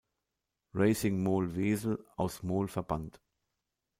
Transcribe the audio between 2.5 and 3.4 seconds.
verband.